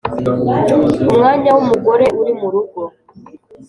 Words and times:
umwanya 1.09 1.49
wumugore 1.55 2.05
uri 2.21 2.33
murugo 2.39 2.81